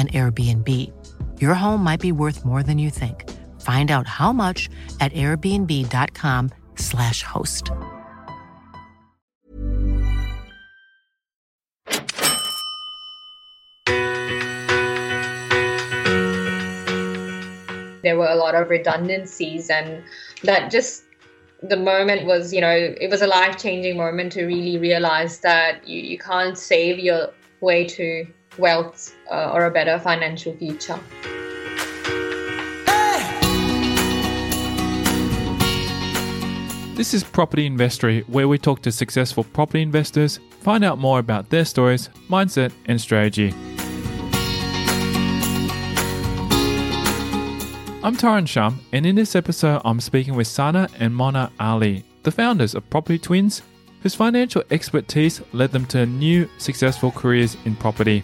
[0.00, 0.66] an Airbnb.
[1.40, 3.24] Your home might be worth more than you think.
[3.60, 4.68] Find out how much
[5.00, 7.70] at airbnb.com/slash host.
[18.02, 20.02] There were a lot of redundancies, and
[20.42, 21.02] that just
[21.62, 25.86] the moment was, you know, it was a life changing moment to really realize that
[25.86, 27.28] you, you can't save your
[27.60, 28.26] way to
[28.58, 30.98] wealth uh, or a better financial future.
[37.00, 41.48] This is Property Investory, where we talk to successful property investors, find out more about
[41.48, 43.54] their stories, mindset, and strategy.
[48.02, 52.30] I'm Tyrone Shum, and in this episode, I'm speaking with Sana and Mona Ali, the
[52.30, 53.62] founders of Property Twins,
[54.02, 58.22] whose financial expertise led them to new successful careers in property.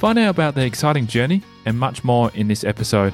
[0.00, 3.12] Find out about their exciting journey and much more in this episode.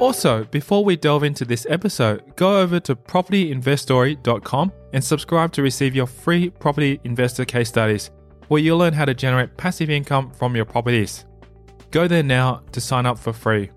[0.00, 5.96] Also, before we delve into this episode, go over to propertyinvestory.com and subscribe to receive
[5.96, 8.12] your free property investor case studies,
[8.46, 11.24] where you'll learn how to generate passive income from your properties.
[11.90, 13.70] Go there now to sign up for free.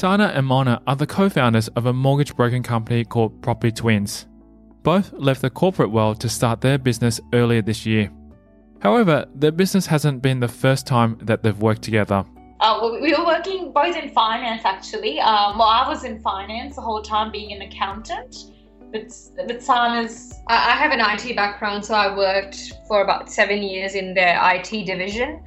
[0.00, 4.26] Sana and Mona are the co founders of a mortgage broking company called Property Twins.
[4.82, 8.10] Both left the corporate world to start their business earlier this year.
[8.80, 12.24] However, their business hasn't been the first time that they've worked together.
[12.60, 15.20] Uh, we were working both in finance actually.
[15.20, 18.34] Um, well, I was in finance the whole time, being an accountant.
[18.90, 20.32] But but Sana's.
[20.48, 24.86] I have an IT background, so I worked for about seven years in their IT
[24.86, 25.42] division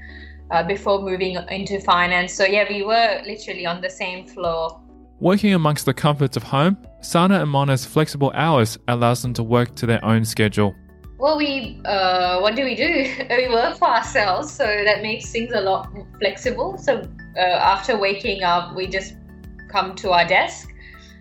[0.51, 2.33] uh, before moving into finance.
[2.33, 4.79] So yeah, we were literally on the same floor.
[5.19, 9.75] Working amongst the comforts of home, Sana and Mona's flexible hours allows them to work
[9.75, 10.75] to their own schedule.
[11.17, 13.09] Well, we uh, what do we do?
[13.29, 15.87] we work for ourselves, so that makes things a lot
[16.19, 16.77] flexible.
[16.77, 17.03] So
[17.37, 19.15] uh, after waking up, we just
[19.69, 20.69] come to our desk.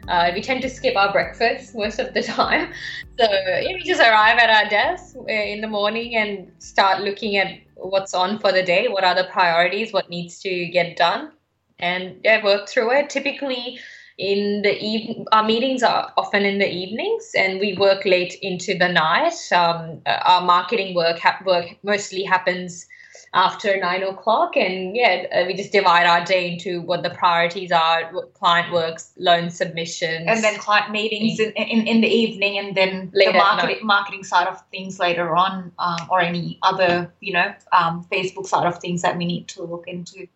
[0.09, 2.73] Uh, we tend to skip our breakfast most of the time.
[3.19, 7.37] So yeah, we just arrive at our desk uh, in the morning and start looking
[7.37, 11.33] at what's on for the day, what are the priorities, what needs to get done,
[11.79, 13.11] and yeah, work through it.
[13.11, 13.79] Typically,
[14.19, 18.77] in the evening, our meetings are often in the evenings, and we work late into
[18.77, 19.35] the night.
[19.53, 22.87] Um, our marketing work ha- work mostly happens
[23.35, 24.57] after nine o'clock.
[24.57, 29.13] And yeah, uh, we just divide our day into what the priorities are, client works,
[29.19, 30.25] loan submissions.
[30.27, 34.25] And then client meetings in, in, in the evening and then Later the marketing, marketing
[34.25, 38.79] side of things later on um, or any other, you know, um, Facebook side of
[38.79, 40.27] things that we need to look into.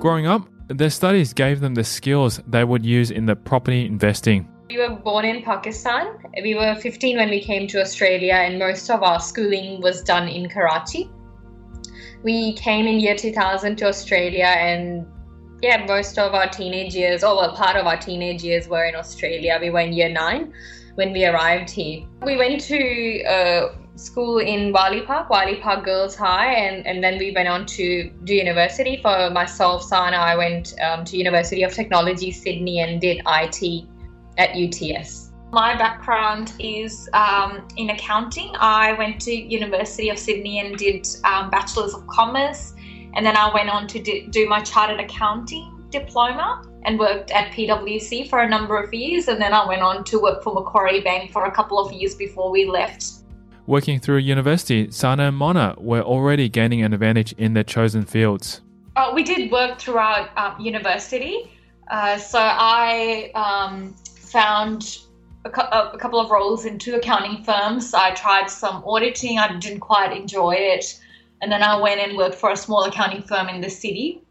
[0.00, 4.48] Growing up, their studies gave them the skills they would use in the property investing.
[4.68, 6.18] We were born in Pakistan.
[6.42, 10.26] We were 15 when we came to Australia, and most of our schooling was done
[10.26, 11.08] in Karachi.
[12.24, 15.06] We came in year 2000 to Australia, and
[15.62, 18.96] yeah, most of our teenage years, or well, part of our teenage years were in
[18.96, 19.56] Australia.
[19.60, 20.52] We were in year nine
[20.96, 22.04] when we arrived here.
[22.24, 27.18] We went to uh, school in Wiley Park, Wiley Park Girls High, and, and then
[27.18, 29.00] we went on to do university.
[29.00, 33.86] For myself, Sana, I went um, to University of Technology, Sydney, and did IT
[34.38, 35.32] at UTS?
[35.52, 38.52] My background is um, in accounting.
[38.58, 42.74] I went to University of Sydney and did um, Bachelor's of Commerce,
[43.14, 47.52] and then I went on to do, do my Chartered Accounting diploma and worked at
[47.52, 51.00] PwC for a number of years, and then I went on to work for Macquarie
[51.00, 53.04] Bank for a couple of years before we left.
[53.66, 58.62] Working through university, Sana and Mona were already gaining an advantage in their chosen fields.
[58.94, 61.50] Uh, we did work throughout um, university.
[61.90, 63.94] Uh, so I um,
[64.28, 64.98] found
[65.44, 67.94] a, a, couple of roles in two accounting firms.
[67.94, 71.00] I tried some auditing, I didn't quite enjoy it.
[71.42, 74.22] And then I went and worked for a small accounting firm in the city.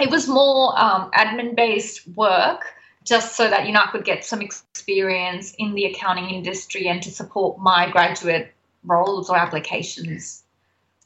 [0.00, 2.64] It was more um, admin based work,
[3.04, 7.02] just so that you know I could get some experience in the accounting industry and
[7.02, 8.52] to support my graduate
[8.84, 10.42] roles or applications.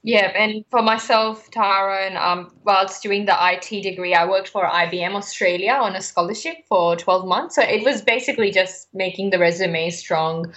[0.07, 5.15] Yeah, and for myself, Tara, um, whilst doing the IT degree, I worked for IBM
[5.15, 7.55] Australia on a scholarship for 12 months.
[7.55, 10.53] So it was basically just making the resume strong.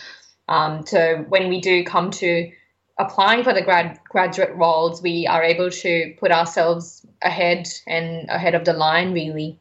[0.50, 2.52] Um, so when we do come to
[3.00, 8.54] applying for the grad graduate roles, we are able to put ourselves ahead and ahead
[8.54, 9.58] of the line, really.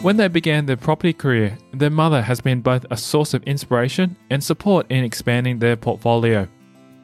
[0.00, 4.16] When they began their property career, their mother has been both a source of inspiration
[4.30, 6.48] and support in expanding their portfolio.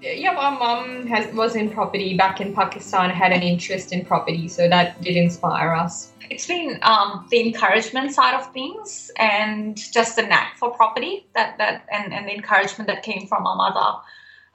[0.00, 4.46] Yeah, my mum has was in property back in Pakistan, had an interest in property,
[4.46, 6.12] so that did inspire us.
[6.30, 11.58] It's been um, the encouragement side of things and just the knack for property that
[11.58, 13.98] that and, and the encouragement that came from my mother.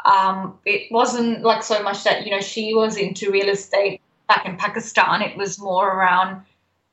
[0.05, 3.99] Um, it wasn't like so much that you know she was into real estate
[4.29, 5.21] back in Pakistan.
[5.21, 6.43] It was more around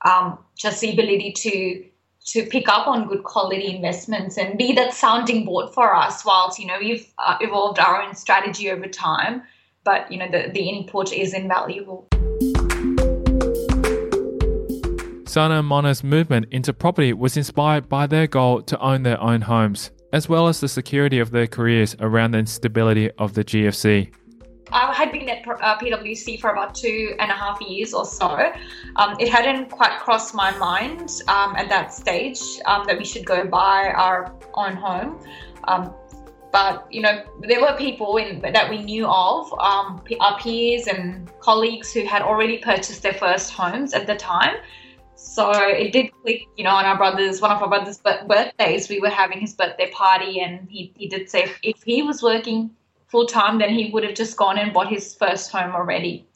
[0.04, 1.84] um, just the ability to
[2.26, 6.58] to pick up on good quality investments and be that sounding board for us whilst
[6.58, 9.42] you know we've uh, evolved our own strategy over time
[9.84, 12.08] but you know the, the input is invaluable
[15.30, 19.92] Sana Mona's movement into property was inspired by their goal to own their own homes,
[20.12, 24.12] as well as the security of their careers around the instability of the GFC.
[25.00, 28.52] Had been at uh, PwC for about two and a half years or so.
[28.96, 33.24] Um, it hadn't quite crossed my mind um, at that stage um, that we should
[33.24, 35.18] go buy our own home.
[35.64, 35.94] Um,
[36.52, 41.32] but you know, there were people in, that we knew of, um, our peers and
[41.40, 44.56] colleagues who had already purchased their first homes at the time.
[45.14, 48.90] So it did click, you know, on our brother's one of our brother's birthdays.
[48.90, 52.76] We were having his birthday party, and he, he did say if he was working
[53.10, 56.26] full time, then he would have just gone and bought his first home already.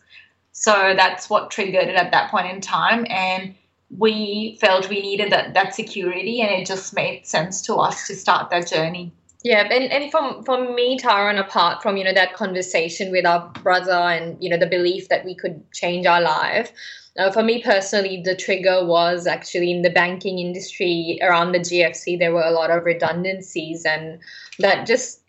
[0.53, 3.06] So that's what triggered it at that point in time.
[3.09, 3.55] And
[3.97, 8.15] we felt we needed that, that security, and it just made sense to us to
[8.15, 9.12] start that journey.
[9.44, 13.50] Yeah, and, and from from me, Tyrone, apart from you know that conversation with our
[13.62, 16.73] brother and you know the belief that we could change our life,
[17.19, 22.19] uh, for me personally, the trigger was actually in the banking industry around the GFC.
[22.19, 24.19] There were a lot of redundancies, and
[24.61, 25.21] that just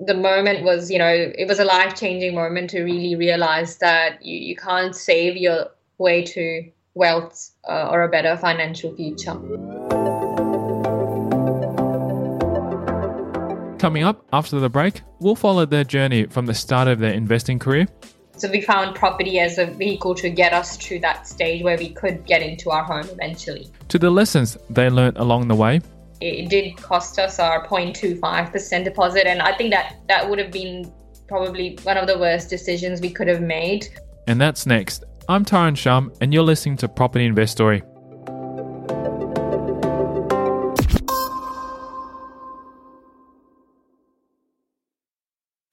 [0.00, 4.24] the moment was, you know, it was a life changing moment to really realize that
[4.24, 9.34] you, you can't save your way to wealth uh, or a better financial future.
[13.78, 17.58] Coming up after the break, we'll follow their journey from the start of their investing
[17.58, 17.86] career.
[18.36, 21.88] So we found property as a vehicle to get us to that stage where we
[21.88, 23.70] could get into our home eventually.
[23.88, 25.80] To the lessons they learned along the way
[26.20, 30.92] it did cost us our 0.25% deposit and i think that that would have been
[31.28, 33.88] probably one of the worst decisions we could have made
[34.26, 37.82] and that's next i'm Tyrone Shum and you're listening to Property Investory.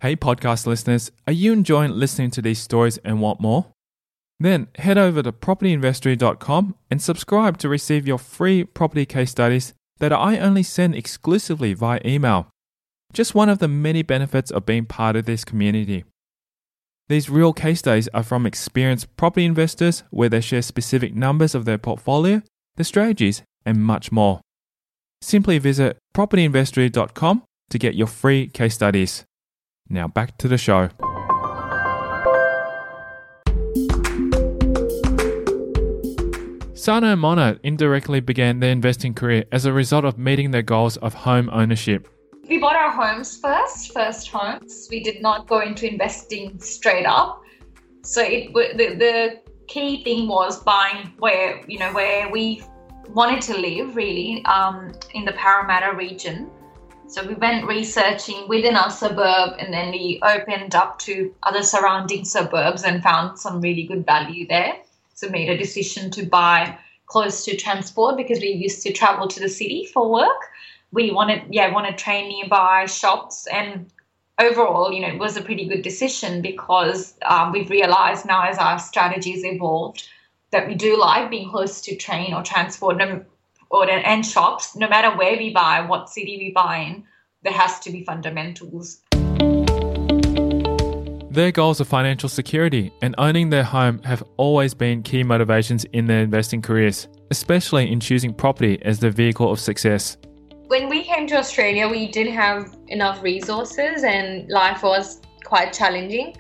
[0.04, 3.68] Hey, podcast listeners, are you enjoying listening to these stories and want more?
[4.38, 10.14] Then head over to propertyinvestory.com and subscribe to receive your free property case studies that
[10.14, 12.50] I only send exclusively via email.
[13.14, 16.04] Just one of the many benefits of being part of this community.
[17.10, 21.66] These real case studies are from experienced property investors where they share specific numbers of
[21.66, 22.42] their portfolio,
[22.76, 24.42] the strategies, and much more.
[25.22, 29.26] Simply visit propertyinvestory.com to get your free case studies.
[29.90, 30.90] Now back to the show.
[36.86, 41.14] And Mona indirectly began their investing career as a result of meeting their goals of
[41.14, 42.10] home ownership.
[42.50, 44.90] We bought our homes first, first homes.
[44.92, 47.42] We did not go into investing straight up.
[48.02, 52.62] So it the, the key thing was buying where you know where we
[53.10, 56.52] wanted to live really um, in the Parramatta region.
[57.08, 62.26] So we went researching within our suburb and then we opened up to other surrounding
[62.26, 64.74] suburbs and found some really good value there.
[65.14, 69.40] So made a decision to buy close to transport because we used to travel to
[69.40, 70.50] the city for work.
[70.92, 73.92] We wanted, yeah, wanted train nearby shops, and
[74.40, 78.58] overall, you know, it was a pretty good decision because um, we've realised now as
[78.58, 80.08] our strategies evolved
[80.52, 83.02] that we do like being close to train or transport
[83.70, 84.76] or and shops.
[84.76, 87.04] No matter where we buy, what city we buy in,
[87.42, 89.02] there has to be fundamentals.
[91.34, 96.06] Their goals of financial security and owning their home have always been key motivations in
[96.06, 100.16] their investing careers, especially in choosing property as the vehicle of success.
[100.68, 106.36] When we came to Australia, we didn't have enough resources and life was quite challenging.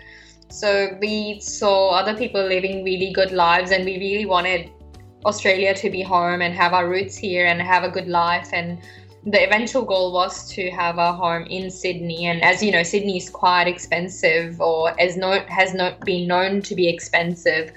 [0.49, 4.69] So we saw other people living really good lives and we really wanted
[5.25, 8.77] Australia to be home and have our roots here and have a good life and
[9.25, 13.17] the eventual goal was to have a home in Sydney, and as you know, Sydney
[13.17, 17.71] is quite expensive, or as no has not been known to be expensive.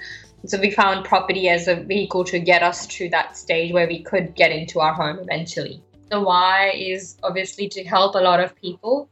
[0.45, 4.03] So we found property as a vehicle to get us to that stage where we
[4.03, 5.81] could get into our home eventually.
[6.09, 9.09] The why is obviously to help a lot of people,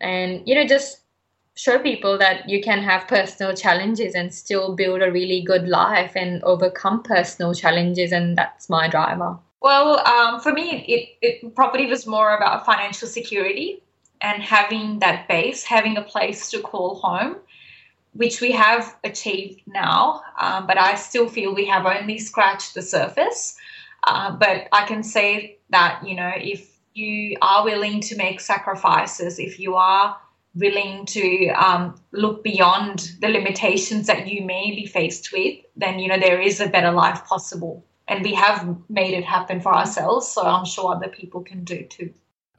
[0.00, 1.02] and you know just
[1.54, 6.12] show people that you can have personal challenges and still build a really good life
[6.16, 9.38] and overcome personal challenges, and that's my driver.
[9.60, 13.82] Well, um, for me, it, it property was more about financial security
[14.22, 17.36] and having that base, having a place to call home,
[18.14, 20.22] which we have achieved now.
[20.38, 23.56] Um, but I still feel we have only scratched the surface.
[24.04, 29.38] Uh, but I can say that you know if you are willing to make sacrifices,
[29.38, 30.16] if you are
[30.54, 36.08] willing to um, look beyond the limitations that you may be faced with, then you
[36.08, 40.26] know there is a better life possible and we have made it happen for ourselves.
[40.28, 42.12] So I'm sure other people can do too.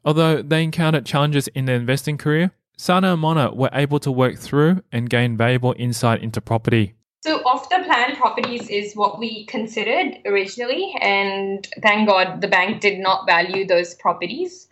[0.03, 4.39] Although they encountered challenges in their investing career, Sana and Mona were able to work
[4.39, 6.95] through and gain valuable insight into property.
[7.23, 12.81] So, off the plan properties is what we considered originally, and thank God the bank
[12.81, 14.67] did not value those properties.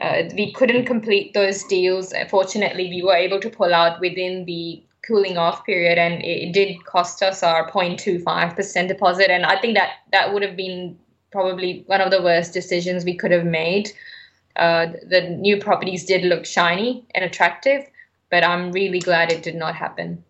[0.00, 2.14] Uh, we couldn't complete those deals.
[2.30, 6.84] Fortunately, we were able to pull out within the cooling off period and it did
[6.84, 9.30] cost us our 0.25% deposit.
[9.30, 10.98] And i think that that would have been
[11.32, 13.90] probably one of the worst decisions we could have made.
[14.56, 17.84] Uh, the new properties did look shiny and attractive
[18.30, 20.22] but i'm really glad it did not happen.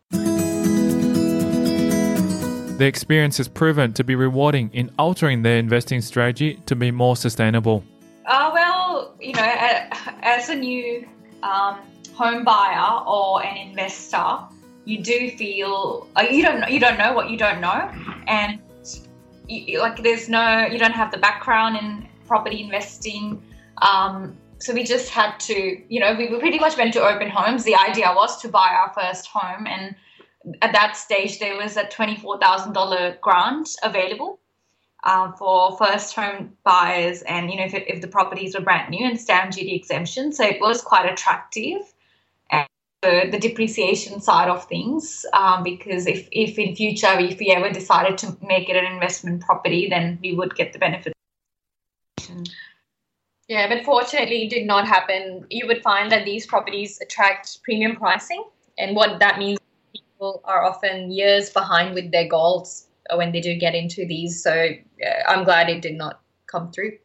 [2.78, 7.16] The experience has proven to be rewarding in altering their investing strategy to be more
[7.16, 7.82] sustainable.
[8.24, 9.42] Uh, well, you know,
[10.22, 11.04] as a new
[11.42, 11.80] um,
[12.14, 14.38] home buyer or an investor,
[14.88, 17.92] you do feel uh, you don't you don't know what you don't know,
[18.26, 18.58] and
[19.46, 23.42] you, like there's no you don't have the background in property investing.
[23.82, 25.54] Um, so we just had to,
[25.88, 27.62] you know, we pretty much went to open homes.
[27.64, 29.94] The idea was to buy our first home, and
[30.62, 34.40] at that stage there was a twenty-four thousand dollar grant available
[35.04, 38.88] uh, for first home buyers, and you know if, it, if the properties were brand
[38.88, 41.82] new and stamp duty exemption, so it was quite attractive
[43.02, 47.70] the, the depreciation side of things um, because if, if in future if we ever
[47.70, 51.12] decided to make it an investment property then we would get the benefit.
[53.48, 55.46] Yeah but fortunately it did not happen.
[55.50, 58.44] You would find that these properties attract premium pricing
[58.78, 59.58] and what that means
[59.92, 64.42] people are often years behind with their goals when they do get into these.
[64.42, 66.98] So uh, i'm glad it did not come through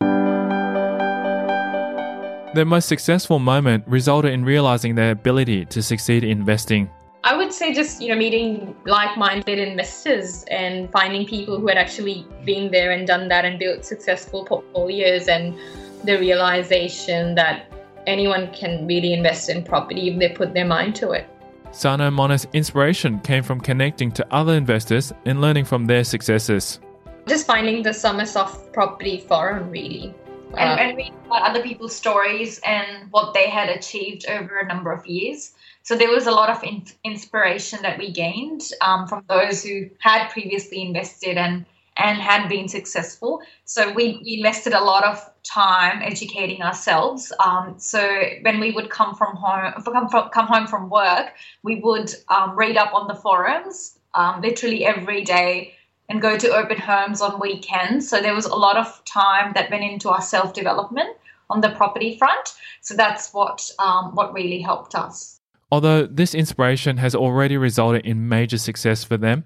[2.54, 6.90] their most successful moment resulted in realizing their ability to succeed in investing.
[7.26, 12.28] I would say just you know meeting like-minded investors and finding people who had actually
[12.44, 15.58] been there and done that and built successful portfolios and
[16.04, 17.72] the realization that
[18.08, 21.26] anyone can really invest in property if they put their mind to it.
[21.72, 26.80] Sana Mona's inspiration came from connecting to other investors and learning from their successes.
[27.26, 30.14] Just finding the Somersoft Property Forum really
[30.58, 34.92] and, and read about other people's stories and what they had achieved over a number
[34.92, 35.54] of years.
[35.84, 39.90] So there was a lot of in- inspiration that we gained um, from those who
[40.00, 43.42] had previously invested and and had been successful.
[43.66, 47.32] So we invested a lot of time educating ourselves.
[47.46, 51.82] Um, so when we would come from home, come from, come home from work, we
[51.82, 55.76] would um, read up on the forums um, literally every day
[56.10, 58.10] and go to open homes on weekends.
[58.10, 61.16] So there was a lot of time that went into our self development
[61.50, 62.54] on the property front.
[62.82, 65.40] So that's what um, what really helped us.
[65.72, 69.46] Although this inspiration has already resulted in major success for them,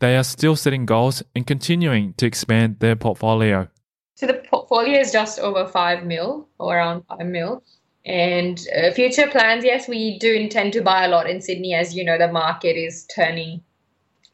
[0.00, 3.68] they are still setting goals and continuing to expand their portfolio.
[4.14, 7.62] So the portfolio is just over five mil or around five mil.
[8.04, 11.74] And uh, future plans, yes, we do intend to buy a lot in Sydney.
[11.74, 13.60] As you know, the market is turning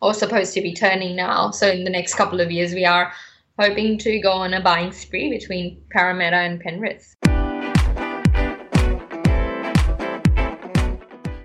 [0.05, 1.51] or supposed to be turning now.
[1.51, 3.11] So in the next couple of years, we are
[3.59, 7.17] hoping to go on a buying spree between Parramatta and Penrith.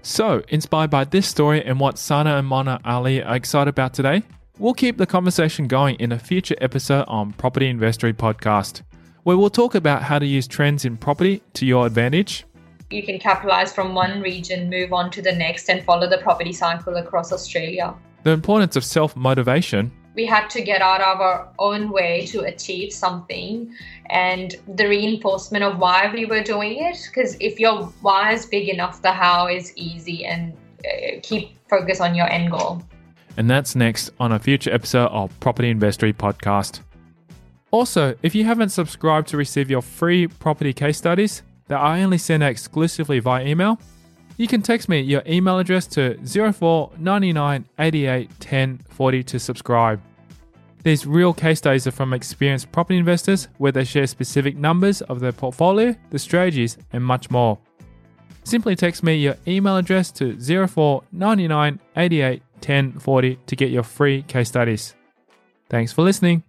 [0.01, 4.23] So, inspired by this story and what Sana and Mona Ali are excited about today,
[4.57, 8.81] we'll keep the conversation going in a future episode on Property Investory Podcast,
[9.23, 12.43] where we'll talk about how to use trends in property to your advantage.
[12.89, 16.51] You can capitalize from one region, move on to the next, and follow the property
[16.51, 17.95] cycle across Australia
[18.29, 19.91] the importance of self motivation.
[20.15, 23.73] We had to get out of our own way to achieve something,
[24.09, 26.97] and the reinforcement of why we were doing it.
[27.07, 30.53] Because if your why is big enough, the how is easy, and
[30.85, 32.83] uh, keep focus on your end goal.
[33.37, 36.81] And that's next on a future episode of Property Investory Podcast.
[37.71, 42.17] Also, if you haven't subscribed to receive your free property case studies that I only
[42.17, 43.79] send out exclusively via email,
[44.39, 46.17] you can text me your email address to
[46.53, 50.01] 04 99 88 10 40 to subscribe.
[50.83, 55.19] These real case studies are from experienced property investors where they share specific numbers of
[55.19, 57.59] their portfolio, the strategies, and much more.
[58.45, 63.83] Simply text me your email address to 04 99 88 10 40 to get your
[63.83, 64.95] free case studies.
[65.69, 66.43] Thanks for listening.